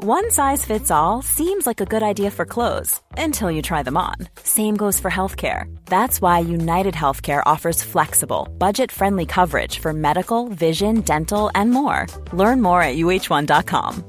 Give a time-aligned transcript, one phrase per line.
[0.00, 3.96] One size fits all seems like a good idea for clothes until you try them
[3.96, 4.14] on.
[4.44, 5.64] Same goes for healthcare.
[5.86, 12.06] That's why United Healthcare offers flexible, budget friendly coverage for medical, vision, dental, and more.
[12.32, 14.04] Learn more at uh1.com.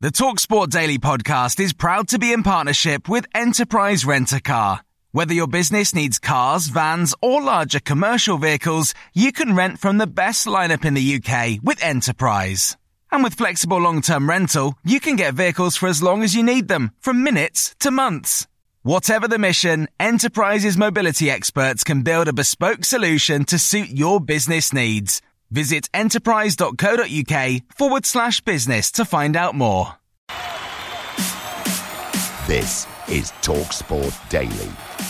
[0.00, 4.80] The Talksport Daily podcast is proud to be in partnership with Enterprise Rent a Car.
[5.12, 10.08] Whether your business needs cars, vans, or larger commercial vehicles, you can rent from the
[10.08, 12.76] best lineup in the UK with Enterprise.
[13.12, 16.68] And with flexible long-term rental, you can get vehicles for as long as you need
[16.68, 18.46] them, from minutes to months.
[18.82, 24.72] Whatever the mission, Enterprise's mobility experts can build a bespoke solution to suit your business
[24.72, 25.20] needs.
[25.50, 29.96] Visit enterprise.co.uk forward slash business to find out more.
[32.46, 35.09] This is TalkSport Daily.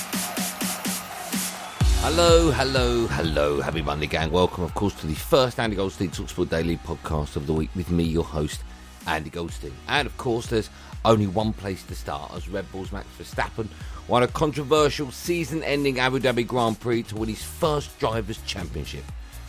[2.02, 3.60] Hello, hello, hello.
[3.60, 4.30] Happy Monday, gang.
[4.30, 7.90] Welcome, of course, to the first Andy Goldstein Talksport Daily podcast of the week with
[7.90, 8.62] me, your host,
[9.06, 9.74] Andy Goldstein.
[9.86, 10.70] And, of course, there's
[11.04, 13.68] only one place to start as Red Bull's Max Verstappen
[14.08, 19.04] won a controversial season ending Abu Dhabi Grand Prix to win his first Drivers' Championship.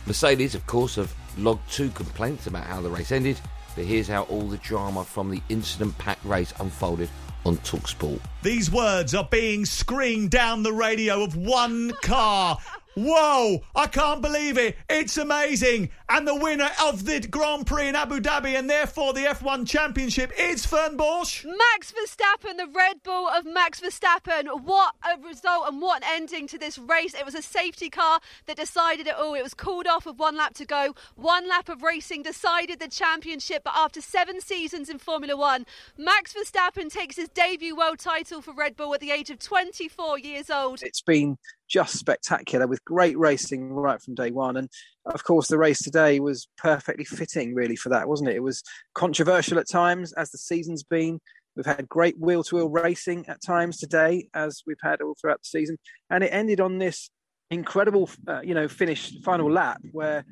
[0.06, 3.40] Mercedes, of course, have logged two complaints about how the race ended,
[3.74, 7.08] but here's how all the drama from the incident packed race unfolded
[7.44, 8.20] on Talksport.
[8.42, 12.58] These words are being screamed down the radio of one car.
[12.94, 14.76] Whoa, I can't believe it.
[14.90, 15.88] It's amazing.
[16.10, 20.30] And the winner of the Grand Prix in Abu Dhabi and therefore the F1 Championship
[20.38, 21.46] is Fern Balch.
[21.46, 24.62] Max Verstappen, the Red Bull of Max Verstappen.
[24.62, 27.14] What a result and what an ending to this race.
[27.14, 29.34] It was a safety car that decided it all.
[29.34, 30.94] It was called off with one lap to go.
[31.16, 33.62] One lap of racing decided the championship.
[33.64, 35.64] But after seven seasons in Formula One,
[35.96, 40.18] Max Verstappen takes his debut world title for Red Bull at the age of 24
[40.18, 40.82] years old.
[40.82, 41.38] It's been
[41.72, 44.56] just spectacular with great racing right from day one.
[44.56, 44.68] And
[45.06, 48.36] of course, the race today was perfectly fitting, really, for that, wasn't it?
[48.36, 48.62] It was
[48.94, 51.18] controversial at times, as the season's been.
[51.56, 55.40] We've had great wheel to wheel racing at times today, as we've had all throughout
[55.40, 55.78] the season.
[56.10, 57.10] And it ended on this
[57.52, 60.24] incredible, uh, you know, finish final lap where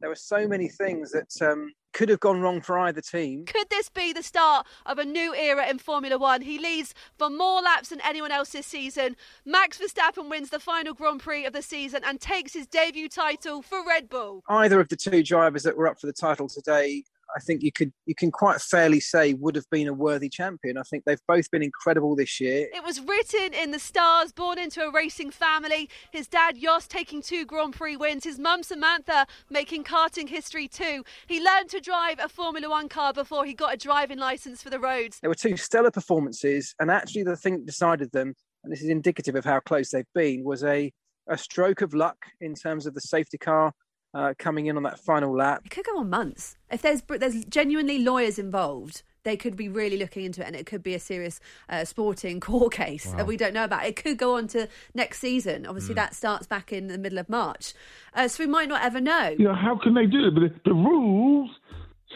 [0.00, 3.44] there were so many things that um, could have gone wrong for either team.
[3.44, 6.42] Could this be the start of a new era in Formula One?
[6.42, 9.16] He leads for more laps than anyone else this season.
[9.44, 13.62] Max Verstappen wins the final Grand Prix of the season and takes his debut title
[13.62, 14.42] for Red Bull.
[14.48, 17.04] Either of the two drivers that were up for the title today
[17.36, 20.78] I think you could you can quite fairly say would have been a worthy champion.
[20.78, 22.68] I think they've both been incredible this year.
[22.72, 25.88] It was written in the stars, born into a racing family.
[26.10, 31.04] His dad Jos taking two Grand Prix wins, his mum Samantha making karting history too.
[31.26, 34.70] He learned to drive a Formula One car before he got a driving license for
[34.70, 35.18] the roads.
[35.20, 38.34] There were two stellar performances, and actually the thing that decided them,
[38.64, 40.92] and this is indicative of how close they've been, was a
[41.30, 43.72] a stroke of luck in terms of the safety car
[44.14, 45.62] uh, coming in on that final lap.
[45.64, 46.56] It could go on months.
[46.70, 50.66] If there's there's genuinely lawyers involved, they could be really looking into it, and it
[50.66, 53.16] could be a serious uh, sporting court case wow.
[53.16, 53.84] that we don't know about.
[53.84, 55.66] It could go on to next season.
[55.66, 55.96] Obviously, mm.
[55.96, 57.74] that starts back in the middle of March,
[58.14, 59.34] uh, so we might not ever know.
[59.38, 60.34] You know, how can they do it?
[60.34, 61.50] But the, the rules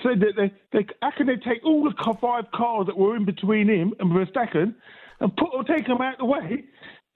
[0.02, 3.24] said that they, they how can they take all the five cars that were in
[3.24, 4.74] between him and Verstappen
[5.20, 6.64] and put or take them out of the way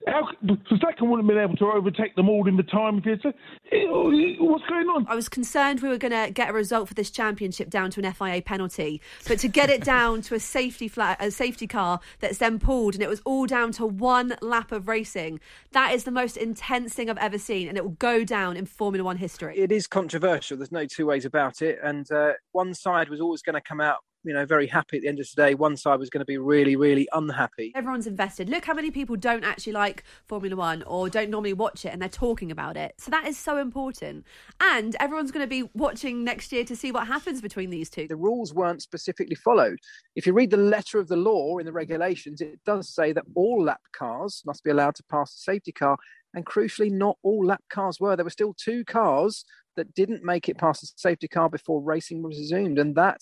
[0.07, 3.11] how, Verstappen wouldn't have been able to overtake them all in the time if he
[3.11, 3.35] had said,
[3.73, 5.07] what's going on?
[5.09, 8.05] I was concerned we were going to get a result for this championship down to
[8.05, 12.01] an FIA penalty, but to get it down to a safety flat, a safety car
[12.21, 15.41] that's then pulled, and it was all down to one lap of racing.
[15.73, 18.67] That is the most intense thing I've ever seen, and it will go down in
[18.67, 19.59] Formula One history.
[19.59, 20.57] It is controversial.
[20.57, 23.81] There's no two ways about it, and uh, one side was always going to come
[23.81, 25.55] out you know very happy at the end of the day.
[25.55, 27.73] One side was going to be really, really unhappy.
[27.75, 28.49] Everyone's invested.
[28.49, 32.03] Look how many people don't actually like Formula One or don't normally watch it, and
[32.03, 32.95] they're talking about it.
[32.99, 34.27] So that is so important.
[34.61, 38.09] And everyone's going to be watching next year to see what happens between these two.
[38.09, 39.79] The rules weren't specifically followed.
[40.17, 43.25] If you read the letter of the law in the regulations, it does say that
[43.35, 45.97] all lap cars must be allowed to pass the safety car.
[46.35, 48.15] And crucially, not all lap cars were.
[48.15, 49.45] There were still two cars
[49.77, 52.79] that didn't make it past the safety car before racing was resumed.
[52.79, 53.21] And that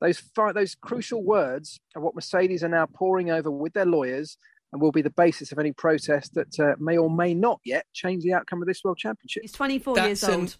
[0.00, 0.22] those
[0.54, 4.36] those crucial words are what Mercedes are now pouring over with their lawyers
[4.72, 7.86] and will be the basis of any protest that uh, may or may not yet
[7.92, 9.42] change the outcome of this World Championship.
[9.42, 10.42] He's 24 That's years old.
[10.42, 10.50] An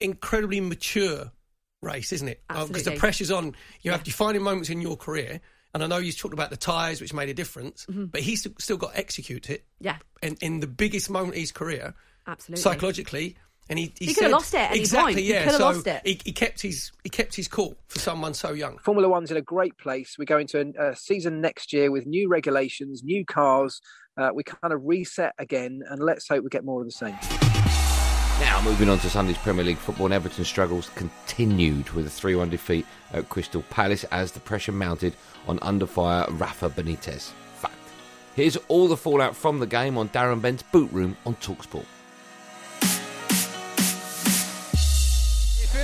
[0.00, 1.32] incredibly mature
[1.80, 2.42] race, isn't it?
[2.48, 3.46] Because uh, the pressure's on.
[3.46, 3.52] You
[3.82, 3.92] yeah.
[3.92, 5.40] have defining moments in your career.
[5.74, 8.06] And I know you talked about the tyres, which made a difference, mm-hmm.
[8.06, 9.64] but he's still got to execute it.
[9.80, 9.96] Yeah.
[10.22, 11.94] In, in the biggest moment of his career.
[12.26, 12.60] Absolutely.
[12.60, 13.36] Psychologically
[13.68, 15.24] and he, he, he could have lost it at exactly, point.
[15.24, 16.02] Yeah, he so lost it.
[16.04, 18.78] He, he, kept his he kept his cool for someone so young.
[18.78, 20.16] Formula One's in a great place.
[20.18, 23.80] We go into a, a season next year with new regulations, new cars.
[24.16, 27.16] Uh, we kind of reset again, and let's hope we get more of the same.
[28.40, 32.34] Now, moving on to Sunday's Premier League football, and Everton struggles continued with a 3
[32.34, 35.14] 1 defeat at Crystal Palace as the pressure mounted
[35.46, 37.30] on under fire Rafa Benitez.
[37.54, 37.74] Fact.
[38.34, 41.86] Here's all the fallout from the game on Darren Bent's boot room on Talksport.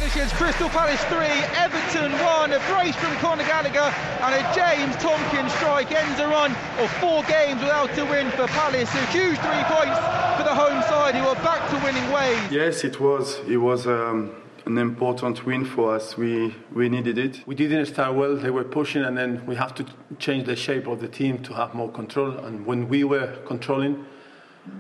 [0.09, 1.19] Finishes Crystal Palace 3,
[1.55, 6.53] Everton 1, a brace from Conor Gallagher and a James Tomkins strike ends a run
[6.79, 8.89] of four games without a win for Palace.
[8.95, 9.99] A huge three points
[10.39, 12.41] for the home side who are back to winning ways.
[12.51, 13.39] Yes, it was.
[13.47, 14.35] It was um,
[14.65, 16.17] an important win for us.
[16.17, 17.47] We we needed it.
[17.47, 18.35] We didn't start well.
[18.35, 19.85] They were pushing, and then we have to
[20.19, 22.31] change the shape of the team to have more control.
[22.31, 24.07] And when we were controlling,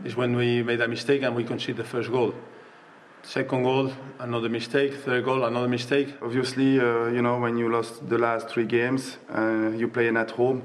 [0.04, 2.32] is when we made a mistake and we conceded the first goal.
[3.22, 4.94] Second goal, another mistake.
[4.94, 6.14] Third goal, another mistake.
[6.22, 10.30] Obviously, uh, you know when you lost the last three games, uh, you playing at
[10.30, 10.62] home.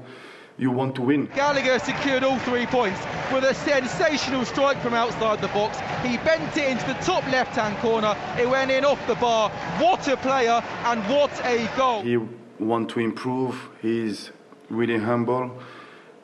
[0.56, 1.26] You want to win.
[1.34, 3.00] Gallagher secured all three points
[3.32, 5.78] with a sensational strike from outside the box.
[6.06, 8.16] He bent it into the top left-hand corner.
[8.38, 9.50] It went in off the bar.
[9.80, 12.02] What a player and what a goal.
[12.02, 12.18] He
[12.60, 13.68] want to improve.
[13.82, 14.30] He's
[14.70, 15.58] really humble.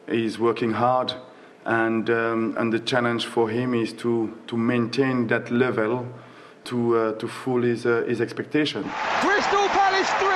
[0.09, 1.13] He's working hard,
[1.71, 6.05] and um, and the challenge for him is to to maintain that level,
[6.65, 8.83] to uh, to full his uh, his expectation.
[9.23, 10.29] Crystal Palace 3,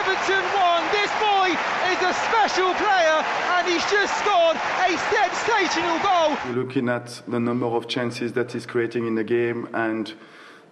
[0.00, 0.82] Everton 1.
[0.96, 1.48] This boy
[1.92, 3.18] is a special player
[3.56, 6.38] and he's just scored a sensational goal.
[6.46, 10.14] We're looking at the number of chances that he's creating in the game and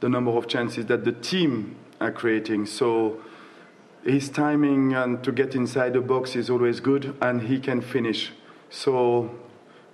[0.00, 2.64] the number of chances that the team are creating.
[2.64, 3.20] So
[4.04, 8.32] his timing and to get inside the box is always good and he can finish.
[8.70, 9.30] So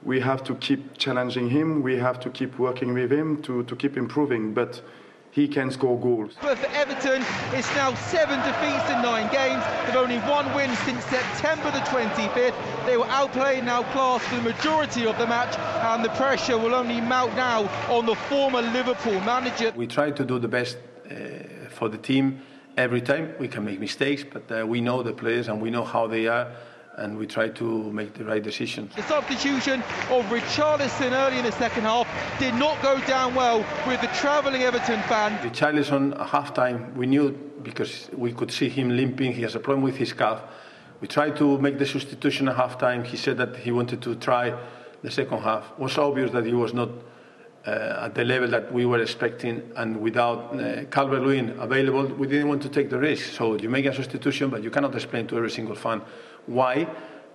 [0.04, 3.76] we have to keep challenging him, we have to keep working with him to, to
[3.76, 4.82] keep improving, but
[5.30, 6.34] he can score goals.
[6.40, 9.64] But for Everton, it's now seven defeats in nine games.
[9.86, 12.54] They've only one win since September the 25th.
[12.86, 16.74] They were outplayed and outclassed for the majority of the match, and the pressure will
[16.74, 19.72] only mount now on the former Liverpool manager.
[19.74, 20.76] We try to do the best
[21.10, 22.42] uh, for the team
[22.76, 23.34] every time.
[23.40, 26.28] We can make mistakes, but uh, we know the players and we know how they
[26.28, 26.52] are
[26.96, 28.94] and we try to make the right decisions.
[28.94, 29.80] The substitution
[30.10, 32.06] of Richarlison early in the second half
[32.38, 35.36] did not go down well with the travelling Everton fan.
[35.38, 37.32] Richarlison at half time, we knew
[37.62, 40.42] because we could see him limping, he has a problem with his calf.
[41.00, 43.04] We tried to make the substitution at half time.
[43.04, 44.54] He said that he wanted to try
[45.02, 45.72] the second half.
[45.72, 46.90] It was obvious that he was not
[47.66, 52.48] at the level that we were expecting, and without uh, Calvert Lewin available, we didn't
[52.48, 53.32] want to take the risk.
[53.32, 56.02] So you make a substitution, but you cannot explain to every single fan
[56.46, 56.86] why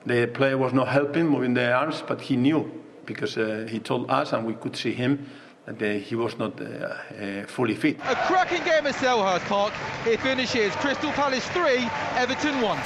[0.06, 2.72] the player was not helping, moving the arms, but he knew
[3.06, 5.28] because uh, he told us and we could see him
[5.66, 7.98] that uh, he was not uh, uh, fully fit.
[8.08, 9.74] A cracking game at Selhurst Park.
[10.06, 12.80] It finishes Crystal Palace 3, Everton 1.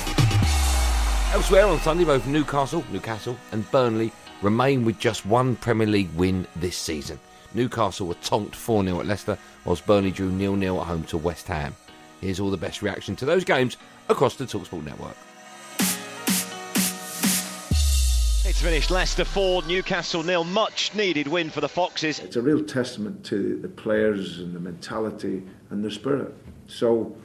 [1.34, 4.12] Elsewhere on Sunday, both Newcastle, Newcastle, and Burnley
[4.42, 7.20] remain with just one Premier League win this season.
[7.54, 11.18] Newcastle were tonked 4 0 at Leicester, whilst Burnley drew 0 0 at home to
[11.18, 11.76] West Ham.
[12.22, 13.78] Here's all the best reaction to those games
[14.10, 15.16] across the Talksport network.
[18.46, 20.44] It's finished Leicester 4, Newcastle nil.
[20.44, 22.20] Much needed win for the Foxes.
[22.20, 26.34] It's a real testament to the players and the mentality and their spirit.
[26.68, 27.16] So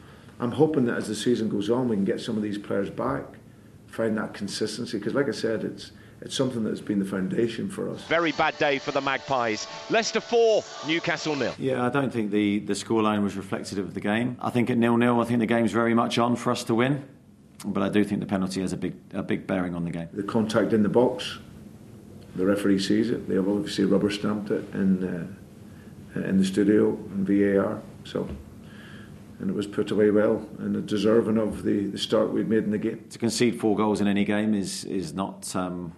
[0.41, 2.91] I'm hoping that as the season goes on, we can get some of these players
[2.91, 3.25] back,
[3.89, 4.99] find that consistency.
[4.99, 8.03] Because, like I said, it's it's something that's been the foundation for us.
[8.05, 9.67] Very bad day for the Magpies.
[9.91, 11.55] Leicester 4, Newcastle nil.
[11.59, 14.37] Yeah, I don't think the, the scoreline was reflective of the game.
[14.41, 16.75] I think at nil nil, I think the game's very much on for us to
[16.75, 17.05] win
[17.65, 20.09] but I do think the penalty has a big a big bearing on the game.
[20.13, 21.39] The contact in the box,
[22.37, 23.29] the referee sees it.
[23.29, 25.05] They have obviously rubber stamped it in
[26.15, 27.83] uh, in the studio and VAR.
[28.05, 28.29] So.
[29.41, 32.73] And it was put away well, and deserving of the, the start we'd made in
[32.73, 33.05] the game.
[33.11, 35.93] To concede four goals in any game is is not um,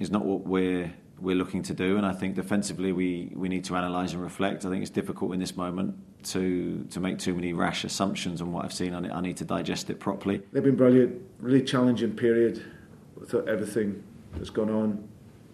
[0.00, 1.98] is not what we're we're looking to do.
[1.98, 4.64] And I think defensively we, we need to analyse and reflect.
[4.64, 8.52] I think it's difficult in this moment to to make too many rash assumptions on
[8.52, 8.94] what I've seen.
[8.94, 10.42] I, I need to digest it properly.
[10.52, 12.64] They've been brilliant, really challenging period
[13.14, 14.02] with everything
[14.34, 15.08] that's gone on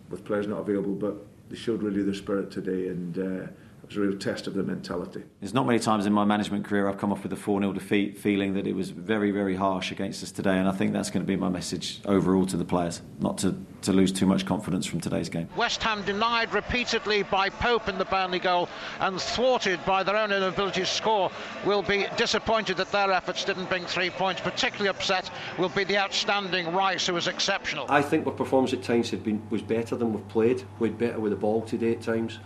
[0.09, 1.17] with players not available, but
[1.51, 3.19] they showed really their spirit today and.
[3.19, 3.47] Uh,
[3.89, 5.23] was a real test of their mentality.
[5.41, 7.73] There's not many times in my management career I've come off with a 4 0
[7.73, 11.11] defeat feeling that it was very, very harsh against us today, and I think that's
[11.11, 14.47] going to be my message overall to the players, not to, to lose too much
[14.47, 15.49] confidence from today's game.
[15.57, 18.69] West Ham denied repeatedly by Pope in the Burnley goal
[19.01, 21.31] and thwarted by their own inability to score
[21.65, 24.41] will be disappointed that their efforts didn't bring three points.
[24.41, 27.87] Particularly upset will be the outstanding Rice, who was exceptional.
[27.89, 30.65] I think our performance at times had been was better than we've played.
[30.79, 32.39] We had better with the ball today at times.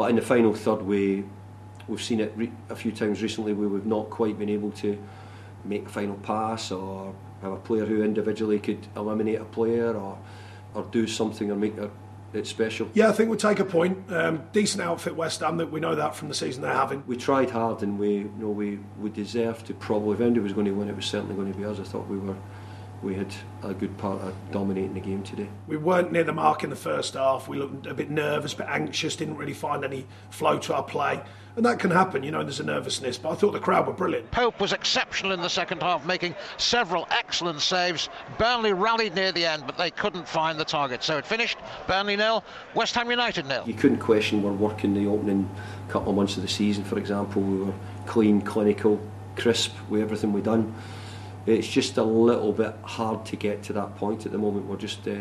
[0.00, 1.24] But in the final third, we
[1.86, 2.32] we've seen it
[2.70, 4.96] a few times recently where we've not quite been able to
[5.62, 10.16] make a final pass or have a player who individually could eliminate a player or
[10.72, 11.90] or do something or make a
[12.32, 12.88] it's special.
[12.94, 14.10] Yeah, I think we'll take a point.
[14.10, 15.58] Um, decent outfit, West Ham.
[15.58, 17.04] That we know that from the season they're having.
[17.06, 20.14] We tried hard, and we you know we we deserved to probably.
[20.14, 21.78] If anybody was going to win, it was certainly going to be us.
[21.78, 22.36] I thought we were.
[23.02, 25.48] We had a good part of dominating the game today.
[25.66, 27.48] We weren't near the mark in the first half.
[27.48, 29.16] We looked a bit nervous, a bit anxious.
[29.16, 31.22] Didn't really find any flow to our play,
[31.56, 32.22] and that can happen.
[32.22, 33.16] You know, there's a nervousness.
[33.16, 34.30] But I thought the crowd were brilliant.
[34.32, 38.10] Pope was exceptional in the second half, making several excellent saves.
[38.36, 41.02] Burnley rallied near the end, but they couldn't find the target.
[41.02, 43.64] So it finished Burnley nil, West Ham United nil.
[43.66, 45.48] You couldn't question our work in the opening
[45.88, 46.84] couple of months of the season.
[46.84, 47.72] For example, we were
[48.04, 49.00] clean, clinical,
[49.36, 50.74] crisp with everything we done.
[51.46, 54.66] It's just a little bit hard to get to that point at the moment.
[54.66, 55.16] We're just uh,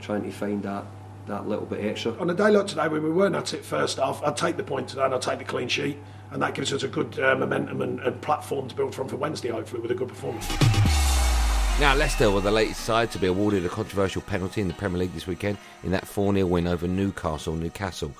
[0.00, 0.84] trying to find that
[1.26, 2.18] that little bit extra.
[2.18, 4.64] On a day like today, when we weren't at it first half, I'd take the
[4.64, 5.98] point today and I'd take the clean sheet,
[6.32, 9.16] and that gives us a good uh, momentum and, and platform to build from for
[9.16, 10.48] Wednesday, hopefully, with a good performance.
[11.80, 14.98] Now, Leicester were the latest side to be awarded a controversial penalty in the Premier
[14.98, 17.54] League this weekend in that 4 0 win over Newcastle.
[17.54, 18.12] Newcastle.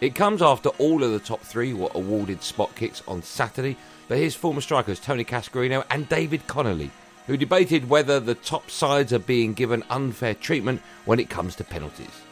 [0.00, 3.76] It comes after all of the top three were awarded spot kicks on Saturday,
[4.06, 6.92] but his former strikers Tony Cascarino and David Connolly,
[7.26, 11.64] who debated whether the top sides are being given unfair treatment when it comes to
[11.64, 12.22] penalties.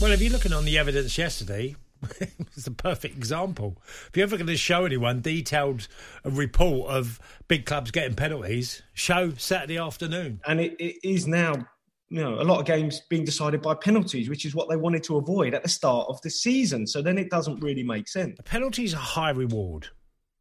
[0.00, 1.76] Well, if you're looking on the evidence yesterday,
[2.20, 3.80] it's a perfect example.
[4.08, 5.86] If you're ever going to show anyone detailed
[6.24, 10.40] report of big clubs getting penalties, show Saturday afternoon.
[10.44, 11.68] And it, it is now,
[12.10, 15.04] you know, a lot of games being decided by penalties, which is what they wanted
[15.04, 16.86] to avoid at the start of the season.
[16.86, 18.36] So then it doesn't really make sense.
[18.38, 19.88] A penalty's a high reward,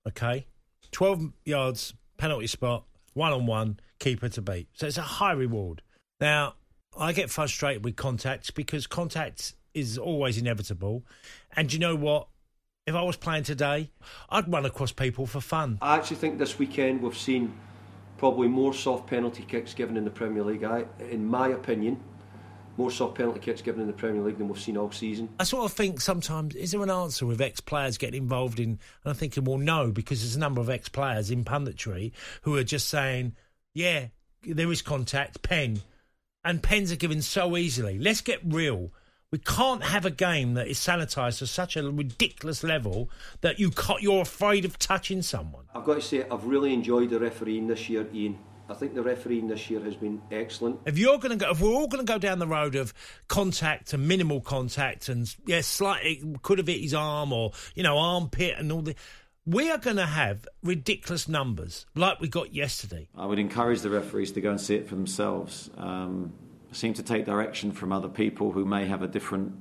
[0.08, 0.48] okay?
[0.92, 4.68] 12 yards, penalty spot, one on one, keeper to beat.
[4.74, 5.84] So it's a high reward.
[6.20, 6.56] Now,
[6.98, 11.06] I get frustrated with contacts because contact is always inevitable.
[11.56, 12.28] And you know what?
[12.88, 13.92] If I was playing today,
[14.32, 15.78] I'd run across people for fun.
[15.84, 17.54] I actually think this weekend we've seen
[18.20, 20.66] probably more soft penalty kicks given in the Premier League.
[20.66, 22.04] I, in my opinion,
[22.76, 25.30] more soft penalty kicks given in the Premier League than we've seen all season.
[25.40, 28.72] I sort of think sometimes, is there an answer with ex players getting involved in?
[28.72, 32.12] And I'm thinking, well, no, because there's a number of ex players in punditry
[32.42, 33.36] who are just saying,
[33.74, 34.08] yeah,
[34.44, 35.82] there is contact, pen.
[36.44, 38.00] And pens are given so easily.
[38.00, 38.92] Let's get real.
[39.32, 43.72] We can't have a game that is sanitised to such a ridiculous level that you
[44.00, 45.66] you're afraid of touching someone.
[45.76, 48.40] I've got to say, I've really enjoyed the refereeing this year, Ian.
[48.70, 50.80] I think the refereeing this year has been excellent.
[50.86, 52.92] If you're going to go, if we're all going to go down the road of
[53.28, 57.84] contact and minimal contact, and yes, yeah, slightly could have hit his arm or you
[57.84, 58.96] know armpit and all the.
[59.46, 63.10] We are going to have ridiculous numbers like we got yesterday.
[63.16, 65.70] I would encourage the referees to go and see it for themselves.
[65.78, 66.34] Um,
[66.72, 69.54] seem to take direction from other people who may have a different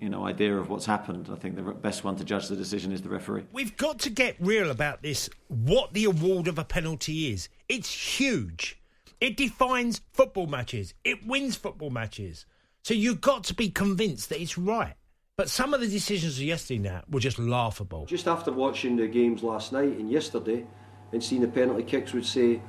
[0.00, 1.28] you know idea of what's happened.
[1.32, 3.46] I think the best one to judge the decision is the referee.
[3.52, 5.28] We've got to get real about this.
[5.48, 7.48] What the award of a penalty is.
[7.68, 8.80] It's huge.
[9.20, 10.94] It defines football matches.
[11.04, 12.46] It wins football matches.
[12.82, 14.94] So you've got to be convinced that it's right.
[15.36, 18.06] But some of the decisions of yesterday now were just laughable.
[18.06, 20.64] Just after watching the games last night and yesterday
[21.12, 22.60] and seeing the penalty kicks would say,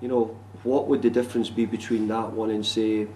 [0.00, 3.06] you know, what would the difference be between that one and say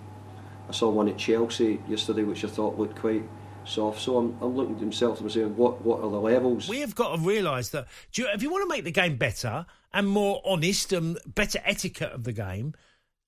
[0.69, 3.25] I saw one at Chelsea yesterday which I thought looked quite
[3.65, 4.01] soft.
[4.01, 6.69] So I'm, I'm looking at himself and saying, what what are the levels?
[6.69, 9.67] We have got to realise that you, if you want to make the game better
[9.93, 12.75] and more honest and better etiquette of the game,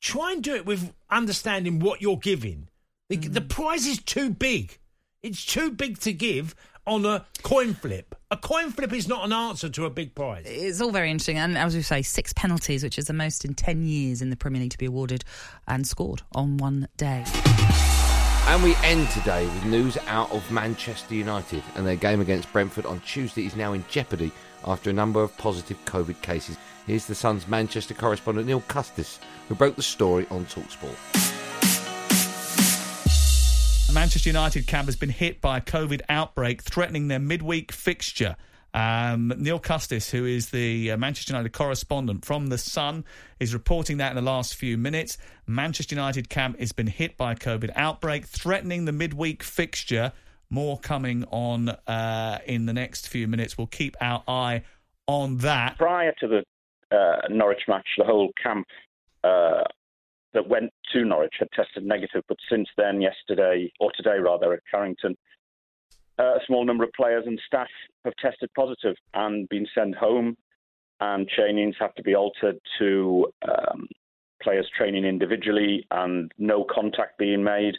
[0.00, 2.68] try and do it with understanding what you're giving.
[3.08, 3.32] The, mm.
[3.34, 4.78] the prize is too big.
[5.22, 6.54] It's too big to give
[6.86, 8.14] on a coin flip.
[8.30, 10.44] A coin flip is not an answer to a big prize.
[10.46, 11.38] It's all very interesting.
[11.38, 14.36] And as we say, six penalties, which is the most in 10 years in the
[14.36, 15.24] Premier League to be awarded
[15.68, 17.24] and scored on one day.
[18.46, 22.84] And we end today with news out of Manchester United and their game against Brentford
[22.84, 24.30] on Tuesday is now in jeopardy
[24.66, 26.58] after a number of positive COVID cases.
[26.86, 31.23] Here's the Sun's Manchester correspondent Neil Custis, who broke the story on Talksport.
[33.94, 38.34] Manchester United camp has been hit by a COVID outbreak threatening their midweek fixture.
[38.74, 43.04] Um, Neil Custis, who is the uh, Manchester United correspondent from The Sun,
[43.38, 45.16] is reporting that in the last few minutes.
[45.46, 50.10] Manchester United camp has been hit by a COVID outbreak, threatening the midweek fixture.
[50.50, 53.56] More coming on uh, in the next few minutes.
[53.56, 54.64] We'll keep our eye
[55.06, 55.78] on that.
[55.78, 58.66] Prior to the uh, Norwich match, the whole camp
[59.22, 59.62] uh,
[60.34, 64.60] that went to Norwich had tested negative, but since then, yesterday or today rather, at
[64.70, 65.16] Carrington,
[66.18, 67.68] uh, a small number of players and staff
[68.04, 70.36] have tested positive and been sent home,
[71.00, 73.86] and trainings have to be altered to um,
[74.42, 77.74] players training individually and no contact being made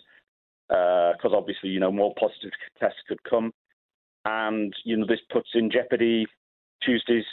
[0.67, 3.51] because uh, obviously you know more positive tests could come,
[4.25, 6.25] and you know this puts in jeopardy
[6.83, 7.25] Tuesday's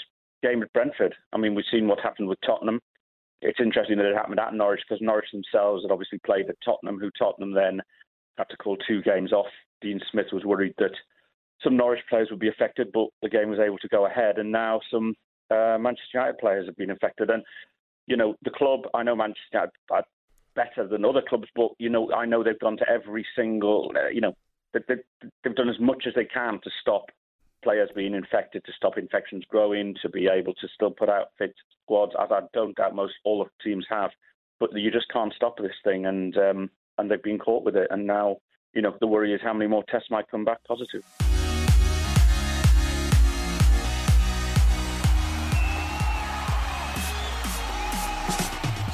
[0.42, 1.14] game at Brentford.
[1.32, 2.80] I mean we've seen what happened with Tottenham
[3.42, 6.98] it's interesting that it happened at Norwich because Norwich themselves had obviously played at Tottenham,
[6.98, 7.80] who Tottenham then
[8.38, 9.46] had to call two games off.
[9.80, 10.92] Dean Smith was worried that
[11.62, 14.38] some Norwich players would be affected, but the game was able to go ahead.
[14.38, 15.14] And now some
[15.50, 17.30] uh, Manchester United players have been affected.
[17.30, 17.42] And
[18.06, 18.82] you know, the club.
[18.94, 20.04] I know Manchester United are
[20.54, 23.92] better than other clubs, but you know, I know they've gone to every single.
[23.94, 24.34] Uh, you know,
[24.72, 24.94] they, they,
[25.42, 27.06] they've done as much as they can to stop
[27.62, 31.54] players being infected, to stop infections growing, to be able to still put out fit
[31.84, 34.10] squads, as I don't doubt most all of the teams have.
[34.60, 37.88] But you just can't stop this thing, and um, and they've been caught with it.
[37.90, 38.36] And now,
[38.74, 41.02] you know, the worry is how many more tests might come back positive.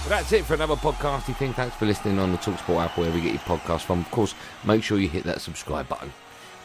[0.09, 1.53] That's it for another podcasty thing.
[1.53, 4.01] Thanks for listening on the Talksport app, wherever you get your podcast from.
[4.01, 4.35] Of course,
[4.65, 6.11] make sure you hit that subscribe button.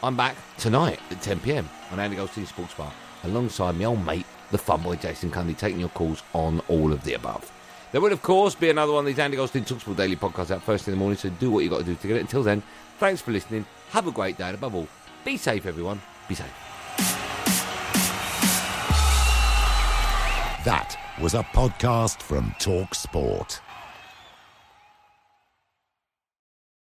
[0.02, 4.26] I'm back tonight at 10 pm on Andy Goldstein Sports Bar alongside my old mate,
[4.50, 7.50] the fun boy Jason Cundy, taking your calls on all of the above.
[7.92, 10.62] There will, of course, be another one of these Andy Goldstein Talksport daily podcasts out
[10.62, 12.20] first in the morning, so do what you got to do to get it.
[12.20, 12.64] Until then,
[12.98, 13.64] thanks for listening.
[13.90, 14.88] Have a great day, and above all,
[15.24, 16.02] be safe, everyone.
[16.28, 16.52] Be safe.
[20.64, 23.60] That was a podcast from Talk Sport.